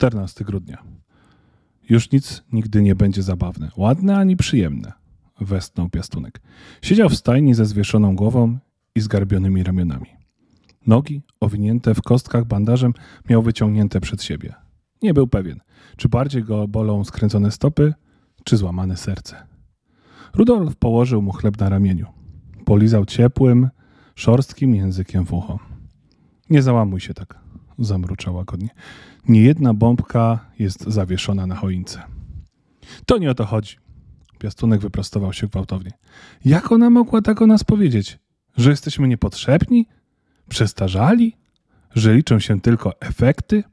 14 0.00 0.44
grudnia. 0.44 0.82
Już 1.88 2.12
nic 2.12 2.42
nigdy 2.52 2.82
nie 2.82 2.94
będzie 2.94 3.22
zabawne, 3.22 3.70
ładne 3.76 4.16
ani 4.16 4.36
przyjemne, 4.36 4.92
westnął 5.40 5.88
piastunek. 5.88 6.40
Siedział 6.82 7.08
w 7.08 7.16
stajni 7.16 7.54
ze 7.54 7.66
zwieszoną 7.66 8.16
głową 8.16 8.58
i 8.94 9.00
zgarbionymi 9.00 9.62
ramionami. 9.62 10.06
Nogi, 10.86 11.22
owinięte 11.40 11.94
w 11.94 12.02
kostkach 12.02 12.44
bandażem, 12.44 12.94
miał 13.30 13.42
wyciągnięte 13.42 14.00
przed 14.00 14.22
siebie. 14.22 14.54
Nie 15.02 15.14
był 15.14 15.26
pewien, 15.26 15.60
czy 15.96 16.08
bardziej 16.08 16.44
go 16.44 16.68
bolą 16.68 17.04
skręcone 17.04 17.50
stopy, 17.50 17.94
czy 18.44 18.56
złamane 18.56 18.96
serce. 18.96 19.36
Rudolf 20.34 20.76
położył 20.76 21.22
mu 21.22 21.32
chleb 21.32 21.60
na 21.60 21.68
ramieniu. 21.68 22.06
Polizał 22.64 23.06
ciepłym, 23.06 23.68
szorstkim 24.14 24.74
językiem 24.74 25.24
w 25.24 25.32
ucho. 25.32 25.58
Nie 26.50 26.62
załamuj 26.62 27.00
się 27.00 27.14
tak, 27.14 27.39
zamruczał 27.80 28.34
łagodnie. 28.34 28.68
Nie 29.28 29.42
jedna 29.42 29.74
bombka 29.74 30.50
jest 30.58 30.84
zawieszona 30.84 31.46
na 31.46 31.56
choince. 31.56 32.02
To 33.06 33.18
nie 33.18 33.30
o 33.30 33.34
to 33.34 33.44
chodzi. 33.44 33.76
Piastunek 34.38 34.80
wyprostował 34.80 35.32
się 35.32 35.46
gwałtownie. 35.46 35.90
Jak 36.44 36.72
ona 36.72 36.90
mogła 36.90 37.22
tak 37.22 37.42
o 37.42 37.46
nas 37.46 37.64
powiedzieć? 37.64 38.18
Że 38.56 38.70
jesteśmy 38.70 39.08
niepotrzebni? 39.08 39.86
Przestarzali? 40.48 41.36
Że 41.94 42.14
liczą 42.14 42.38
się 42.38 42.60
tylko 42.60 43.00
efekty? 43.00 43.64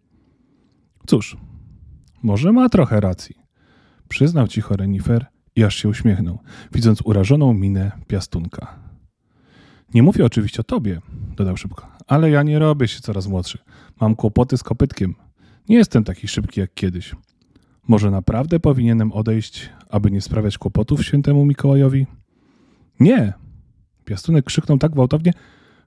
Cóż, 1.08 1.38
może 2.24 2.52
ma 2.52 2.70
trochę 2.70 3.00
racji. 3.00 3.36
Przyznał 4.08 4.48
cicho 4.48 4.76
Renifer 4.76 5.26
i 5.56 5.64
aż 5.64 5.76
się 5.76 5.90
uśmiechnął, 5.90 6.40
widząc 6.72 7.02
urażoną 7.02 7.54
minę 7.54 7.92
piastunka. 8.08 8.80
Nie 9.94 10.04
mówię 10.04 10.26
oczywiście 10.26 10.62
o 10.62 10.64
tobie, 10.64 11.02
dodał 11.36 11.58
szybko, 11.58 11.88
ale 12.08 12.30
ja 12.30 12.44
nie 12.44 12.60
robię 12.60 12.88
się 12.88 13.02
coraz 13.02 13.28
młodszy. 13.28 13.58
Mam 14.02 14.16
kłopoty 14.16 14.58
z 14.58 14.64
kopytkiem. 14.64 15.16
Nie 15.70 15.76
jestem 15.76 16.04
taki 16.04 16.28
szybki 16.28 16.60
jak 16.60 16.74
kiedyś. 16.74 17.16
Może 17.88 18.12
naprawdę 18.12 18.60
powinienem 18.60 19.12
odejść, 19.12 19.70
aby 19.90 20.12
nie 20.12 20.22
sprawiać 20.22 20.58
kłopotów 20.58 21.06
świętemu 21.06 21.46
Mikołajowi? 21.46 22.08
Nie! 23.00 23.34
Piastunek 24.06 24.46
krzyknął 24.46 24.78
tak 24.78 24.92
gwałtownie, 24.92 25.34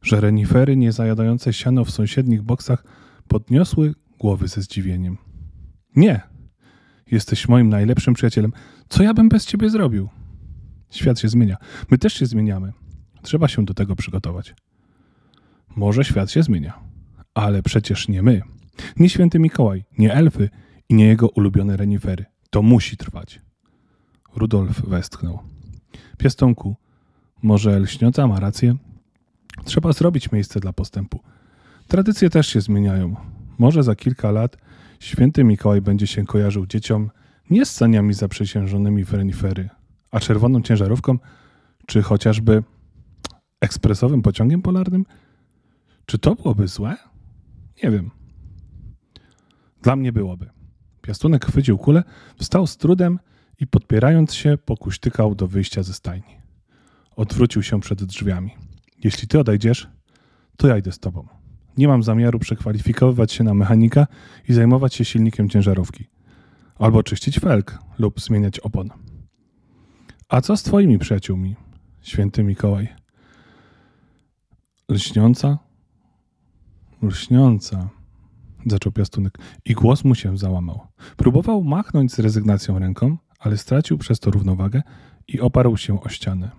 że 0.03 0.21
renifery 0.21 0.77
niezajadające 0.77 1.53
siano 1.53 1.85
w 1.85 1.91
sąsiednich 1.91 2.43
boksach 2.43 2.85
podniosły 3.29 3.95
głowy 4.19 4.49
ze 4.49 4.63
zdziwieniem. 4.63 5.19
Nie! 5.97 6.21
Jesteś 7.11 7.49
moim 7.49 7.69
najlepszym 7.69 8.15
przyjacielem. 8.15 8.53
Co 8.89 9.03
ja 9.03 9.15
bym 9.15 9.29
bez 9.29 9.47
ciebie 9.47 9.71
zrobił? 9.71 10.09
Świat 10.91 11.21
się 11.21 11.29
zmienia. 11.29 11.57
My 11.91 11.99
też 11.99 12.13
się 12.13 12.27
zmieniamy. 12.27 12.73
Trzeba 13.23 13.49
się 13.49 13.65
do 13.65 13.75
tego 13.75 13.97
przygotować. 13.97 14.55
Może 15.77 16.05
świat 16.05 16.31
się 16.31 16.43
zmienia, 16.43 16.79
ale 17.35 17.63
przecież 17.63 18.09
nie 18.09 18.23
my. 18.23 18.43
Nie 18.97 19.09
święty 19.09 19.39
Mikołaj, 19.39 19.85
nie 19.99 20.15
elfy 20.15 20.49
i 20.89 20.95
nie 20.95 21.07
jego 21.07 21.29
ulubione 21.29 21.77
renifery. 21.77 22.25
To 22.51 22.63
musi 22.63 22.97
trwać. 22.97 23.41
Rudolf 24.37 24.89
westchnął. 24.89 25.39
Piestonku, 26.19 26.77
może 27.43 27.79
lśniąca 27.79 28.27
ma 28.27 28.41
rację? 28.41 28.77
Trzeba 29.65 29.93
zrobić 29.93 30.33
miejsce 30.33 30.61
dla 30.61 30.73
postępu. 30.73 31.21
Tradycje 31.89 32.31
też 32.31 32.47
się 32.47 32.61
zmieniają. 32.61 33.17
Może 33.59 33.83
za 33.83 33.95
kilka 33.97 34.31
lat 34.31 34.57
święty 35.01 35.45
Mikołaj 35.45 35.81
będzie 35.81 36.07
się 36.07 36.27
kojarzył 36.27 36.67
dzieciom 36.67 37.11
nie 37.51 37.67
z 37.67 37.71
saniami 37.71 38.15
zaprzysiężonymi 38.15 39.05
w 39.05 39.13
renifery, 39.15 39.69
a 40.11 40.21
czerwoną 40.21 40.63
ciężarówką, 40.63 41.19
czy 41.87 42.03
chociażby 42.03 42.63
ekspresowym 43.61 44.23
pociągiem 44.23 44.63
polarnym? 44.63 45.07
Czy 46.11 46.19
to 46.19 46.35
byłoby 46.35 46.69
złe? 46.69 46.97
Nie 47.83 47.91
wiem. 47.91 48.11
Dla 49.83 49.97
mnie 49.97 50.13
byłoby. 50.13 50.51
Piastunek 51.03 51.47
chwycił 51.47 51.79
kulę, 51.79 52.05
wstał 52.37 52.67
z 52.67 52.77
trudem 52.77 53.19
i 53.61 53.67
podpierając 53.67 54.35
się 54.35 54.59
pokuśtykał 54.65 55.35
do 55.35 55.47
wyjścia 55.47 55.83
ze 55.83 55.95
stajni. 55.95 56.37
Odwrócił 57.17 57.63
się 57.63 57.81
przed 57.81 58.05
drzwiami. 58.05 58.51
Jeśli 59.05 59.29
ty 59.29 59.39
odejdziesz, 59.39 59.89
to 60.57 60.69
ja 60.69 60.79
idę 60.79 60.93
z 60.93 60.99
tobą. 60.99 61.29
Nie 61.77 61.89
mam 61.89 62.03
zamiaru 62.03 62.39
przekwalifikowywać 62.39 63.33
się 63.33 63.45
na 63.45 63.55
mechanika 63.55 64.07
i 64.49 64.53
zajmować 64.53 64.95
się 64.95 65.05
silnikiem 65.05 65.49
ciężarówki. 65.49 66.05
Albo 66.79 67.03
czyścić 67.03 67.39
felk 67.39 67.79
lub 67.99 68.21
zmieniać 68.21 68.61
opon. 68.61 68.91
A 70.29 70.41
co 70.41 70.57
z 70.57 70.63
twoimi 70.63 70.99
przyjaciółmi, 70.99 71.57
święty 72.01 72.43
Mikołaj? 72.43 72.89
Lśniąca? 74.89 75.70
Lśniąca, 77.03 77.89
zaczął 78.67 78.93
piastunek 78.93 79.39
i 79.65 79.75
głos 79.75 80.05
mu 80.05 80.15
się 80.15 80.39
załamał. 80.39 80.81
Próbował 81.17 81.65
machnąć 81.65 82.13
z 82.13 82.19
rezygnacją 82.19 82.79
ręką, 82.79 83.17
ale 83.39 83.57
stracił 83.57 83.99
przez 83.99 84.21
to 84.21 84.31
równowagę 84.31 84.83
i 85.29 85.41
oparł 85.41 85.77
się 85.77 86.01
o 86.01 86.09
ścianę. 86.09 86.51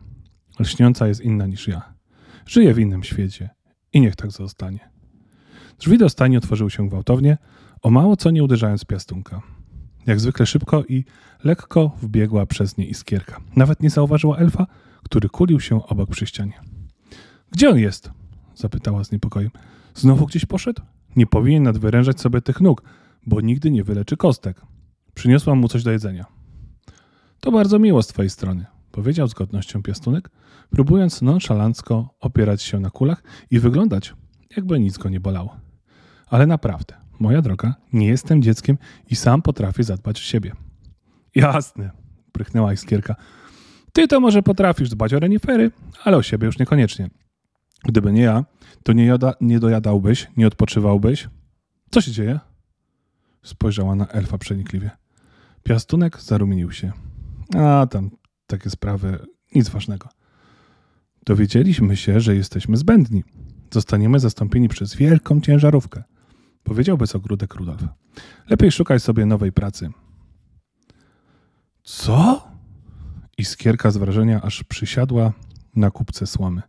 Lśniąca 0.59 1.07
jest 1.07 1.21
inna 1.21 1.47
niż 1.47 1.67
ja. 1.67 1.93
Żyje 2.45 2.73
w 2.73 2.79
innym 2.79 3.03
świecie 3.03 3.49
i 3.93 4.01
niech 4.01 4.15
tak 4.15 4.31
zostanie. 4.31 4.89
Drzwi 5.79 5.97
do 5.97 6.09
stajni 6.09 6.37
otworzyły 6.37 6.71
się 6.71 6.87
gwałtownie, 6.87 7.37
o 7.81 7.89
mało 7.89 8.17
co 8.17 8.31
nie 8.31 8.43
uderzając 8.43 8.85
piastunka. 8.85 9.41
Jak 10.05 10.19
zwykle 10.19 10.45
szybko 10.45 10.83
i 10.83 11.05
lekko 11.43 11.91
wbiegła 12.01 12.45
przez 12.45 12.77
nie 12.77 12.85
iskierka. 12.85 13.41
Nawet 13.55 13.83
nie 13.83 13.89
zauważyła 13.89 14.37
elfa, 14.37 14.67
który 15.03 15.29
kulił 15.29 15.59
się 15.59 15.87
obok 15.87 16.09
przy 16.09 16.25
ścianie. 16.25 16.61
Gdzie 17.51 17.69
on 17.69 17.77
jest? 17.77 18.11
zapytała 18.55 19.03
z 19.03 19.11
niepokojem. 19.11 19.51
Znowu 19.95 20.25
gdzieś 20.25 20.45
poszedł? 20.45 20.81
Nie 21.15 21.27
powinien 21.27 21.63
nadwyrężać 21.63 22.21
sobie 22.21 22.41
tych 22.41 22.61
nóg, 22.61 22.83
bo 23.25 23.41
nigdy 23.41 23.71
nie 23.71 23.83
wyleczy 23.83 24.17
kostek. 24.17 24.61
Przyniosłam 25.13 25.57
mu 25.57 25.67
coś 25.67 25.83
do 25.83 25.91
jedzenia. 25.91 26.25
To 27.39 27.51
bardzo 27.51 27.79
miło 27.79 28.03
z 28.03 28.07
twojej 28.07 28.29
strony, 28.29 28.65
powiedział 28.91 29.27
z 29.27 29.33
godnością 29.33 29.83
piastunek, 29.83 30.29
próbując 30.69 31.21
nonszalancko 31.21 32.09
opierać 32.19 32.61
się 32.61 32.79
na 32.79 32.89
kulach 32.89 33.23
i 33.51 33.59
wyglądać, 33.59 34.13
jakby 34.55 34.79
nic 34.79 34.97
go 34.97 35.09
nie 35.09 35.19
bolało. 35.19 35.57
Ale 36.27 36.47
naprawdę, 36.47 36.95
moja 37.19 37.41
droga, 37.41 37.75
nie 37.93 38.07
jestem 38.07 38.41
dzieckiem 38.41 38.77
i 39.09 39.15
sam 39.15 39.41
potrafię 39.41 39.83
zadbać 39.83 40.19
o 40.19 40.23
siebie. 40.23 40.51
Jasne, 41.35 41.91
prychnęła 42.31 42.73
iskierka. 42.73 43.15
Ty 43.93 44.07
to 44.07 44.19
może 44.19 44.43
potrafisz 44.43 44.89
dbać 44.89 45.13
o 45.13 45.19
renifery, 45.19 45.71
ale 46.03 46.17
o 46.17 46.23
siebie 46.23 46.45
już 46.45 46.59
niekoniecznie. 46.59 47.09
Gdyby 47.83 48.13
nie 48.13 48.21
ja, 48.21 48.45
to 48.83 48.93
nie, 48.93 49.05
jada, 49.05 49.33
nie 49.41 49.59
dojadałbyś, 49.59 50.27
nie 50.37 50.47
odpoczywałbyś. 50.47 51.29
Co 51.91 52.01
się 52.01 52.11
dzieje? 52.11 52.39
Spojrzała 53.43 53.95
na 53.95 54.07
elfa 54.07 54.37
przenikliwie. 54.37 54.91
Piastunek 55.63 56.21
zarumienił 56.21 56.71
się. 56.71 56.91
A 57.57 57.87
tam 57.87 58.09
takie 58.47 58.69
sprawy, 58.69 59.25
nic 59.55 59.69
ważnego. 59.69 60.09
Dowiedzieliśmy 61.25 61.97
się, 61.97 62.19
że 62.19 62.35
jesteśmy 62.35 62.77
zbędni. 62.77 63.23
Zostaniemy 63.73 64.19
zastąpieni 64.19 64.69
przez 64.69 64.95
wielką 64.95 65.41
ciężarówkę. 65.41 66.03
Powiedział 66.63 66.97
bez 66.97 67.15
ogródek 67.15 67.55
Rudolf. 67.55 67.81
Lepiej 68.49 68.71
szukaj 68.71 68.99
sobie 68.99 69.25
nowej 69.25 69.51
pracy. 69.51 69.89
Co? 71.83 72.47
Iskierka 73.37 73.91
z 73.91 73.97
wrażenia 73.97 74.41
aż 74.41 74.63
przysiadła 74.63 75.33
na 75.75 75.91
kupce 75.91 76.27
słomy. 76.27 76.61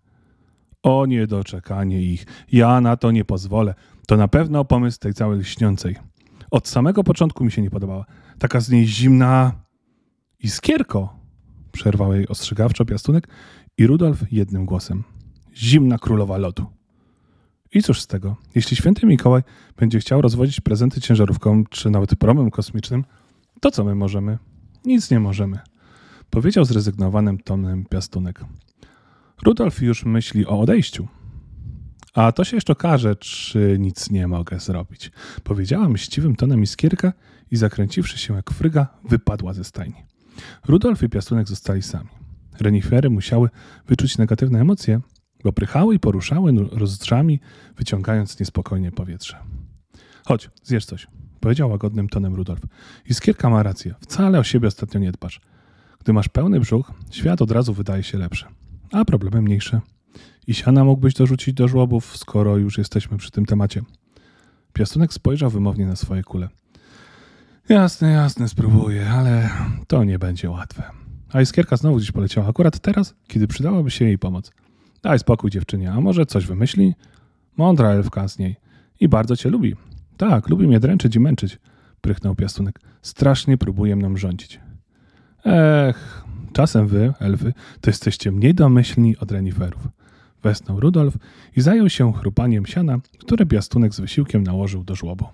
O 0.83 1.07
niedoczekanie 1.07 2.03
ich. 2.03 2.27
Ja 2.53 2.81
na 2.81 2.97
to 2.97 3.11
nie 3.11 3.25
pozwolę. 3.25 3.75
To 4.07 4.17
na 4.17 4.29
pewno 4.29 4.65
pomysł 4.65 4.99
tej 4.99 5.15
całej 5.15 5.41
lśniącej. 5.41 5.97
Od 6.51 6.69
samego 6.69 7.05
początku 7.05 7.45
mi 7.45 7.53
się 7.53 7.63
nie 7.63 7.71
podobała. 7.71 8.05
Taka 8.39 8.61
z 8.61 8.71
niej 8.71 8.87
zimna 8.87 9.53
iskierko, 10.41 11.17
przerwał 11.73 12.15
jej 12.15 12.29
ostrzegawczo 12.29 12.85
piastunek 12.85 13.29
i 13.79 13.87
Rudolf 13.87 14.33
jednym 14.33 14.67
głosem. 14.67 15.05
Zimna 15.55 15.99
królowa 15.99 16.39
lodu. 16.39 16.67
I 17.75 17.83
cóż 17.83 18.01
z 18.01 18.07
tego? 18.07 18.37
Jeśli 18.55 18.77
święty 18.77 19.07
Mikołaj 19.07 19.43
będzie 19.77 19.99
chciał 19.99 20.21
rozwodzić 20.21 20.61
prezenty 20.61 21.01
ciężarówką 21.01 21.65
czy 21.65 21.91
nawet 21.91 22.17
promem 22.17 22.51
kosmicznym, 22.51 23.05
to 23.61 23.71
co 23.71 23.85
my 23.85 23.95
możemy? 23.95 24.39
Nic 24.85 25.11
nie 25.11 25.21
możemy. 25.21 25.59
Powiedział 26.31 26.65
zrezygnowanym 26.65 27.39
tonem 27.39 27.85
piastunek. 27.85 28.45
Rudolf 29.43 29.83
już 29.83 30.05
myśli 30.05 30.47
o 30.47 30.61
odejściu. 30.61 31.09
A 32.15 32.33
to 32.33 32.45
się 32.45 32.57
jeszcze 32.57 32.73
okaże, 32.73 33.17
czy 33.17 33.77
nic 33.79 34.11
nie 34.11 34.27
mogę 34.29 34.61
zrobić. 34.61 35.11
Powiedziała 35.45 35.89
mściwym 35.89 36.37
tonem 36.37 36.63
iskierka 36.63 37.13
i 37.51 37.57
zakręciwszy 37.57 38.19
się 38.19 38.35
jak 38.35 38.51
fryga, 38.51 38.87
wypadła 39.05 39.53
ze 39.53 39.65
stajni. 39.65 40.05
Rudolf 40.67 41.03
i 41.03 41.09
Piastunek 41.09 41.49
zostali 41.49 41.83
sami. 41.83 42.09
Renifery 42.61 43.11
musiały 43.11 43.49
wyczuć 43.87 44.19
negatywne 44.19 44.61
emocje, 44.61 45.01
bo 45.45 45.53
prychały 45.53 45.95
i 45.95 45.99
poruszały 45.99 46.53
rozdrzami, 46.71 47.41
wyciągając 47.77 48.41
niespokojnie 48.41 48.93
powietrze. 48.93 49.37
Chodź, 50.27 50.51
zjesz 50.63 50.85
coś, 50.85 51.07
powiedział 51.41 51.71
łagodnym 51.71 52.09
tonem 52.09 52.35
Rudolf. 52.35 52.61
Iskierka 53.07 53.51
ma 53.51 53.63
rację, 53.63 53.95
wcale 54.01 54.39
o 54.39 54.45
siebie 54.45 54.69
ostatnio 54.69 55.01
nie 55.01 55.13
dbasz. 55.13 55.41
Gdy 56.01 56.13
masz 56.13 56.29
pełny 56.29 56.61
brzuch, 56.61 56.93
świat 57.11 57.43
od 57.43 57.51
razu 57.51 57.75
wydaje 57.75 58.03
się 58.03 58.19
lepszy 58.19 58.47
a 58.93 59.05
problemy 59.05 59.43
mniejsze. 59.43 59.81
I 60.47 60.55
siana 60.55 60.85
mógłbyś 60.85 61.15
dorzucić 61.15 61.55
do 61.55 61.69
żłobów, 61.69 62.17
skoro 62.17 62.57
już 62.57 62.79
jesteśmy 62.79 63.19
przy 63.19 63.31
tym 63.31 63.47
temacie. 63.47 63.83
Piastunek 64.73 65.13
spojrzał 65.13 65.51
wymownie 65.51 65.87
na 65.87 65.97
swoje 65.97 66.23
kule. 66.23 66.49
Jasne, 67.69 68.11
jasne, 68.11 68.49
spróbuję, 68.49 69.11
ale 69.11 69.51
to 69.87 70.05
nie 70.05 70.19
będzie 70.19 70.51
łatwe. 70.51 70.83
A 71.33 71.41
Iskierka 71.41 71.77
znowu 71.77 71.97
gdzieś 71.97 72.13
poleciała, 72.13 72.49
akurat 72.49 72.79
teraz, 72.79 73.15
kiedy 73.29 73.47
przydałaby 73.47 73.91
się 73.91 74.05
jej 74.05 74.19
pomoc. 74.19 74.53
Daj 75.03 75.19
spokój, 75.19 75.51
dziewczynie, 75.51 75.93
a 75.93 76.01
może 76.01 76.27
coś 76.27 76.47
wymyśli? 76.47 76.95
Mądra 77.57 77.89
elfka 77.89 78.29
z 78.29 78.39
niej. 78.39 78.57
I 79.01 79.09
bardzo 79.09 79.37
cię 79.37 79.51
lubi. 79.51 79.75
Tak, 80.17 80.49
lubi 80.49 80.67
mnie 80.67 80.81
dręczyć 80.81 81.17
i 81.17 81.21
męczyć, 81.21 81.59
prychnął 82.01 82.35
piastunek. 82.35 82.81
Strasznie 83.03 83.59
próbuje 83.59 83.97
mną 83.97 84.17
rządzić. 84.17 84.61
Ech, 85.45 86.22
czasem 86.53 86.87
wy, 86.87 87.13
elfy, 87.21 87.53
to 87.81 87.91
jesteście 87.91 88.33
mniej 88.33 88.55
domyślni 88.55 89.17
od 89.17 89.33
reniferów. 89.33 89.89
Wesnął 90.43 90.81
Rudolf 90.81 91.15
i 91.57 91.61
zajął 91.61 91.89
się 91.89 92.13
chrupaniem 92.13 92.67
siana, 92.67 92.99
które 93.19 93.47
piastunek 93.47 93.95
z 93.95 94.01
wysiłkiem 94.01 94.43
nałożył 94.43 94.85
do 94.85 94.95
żłobu. 94.95 95.27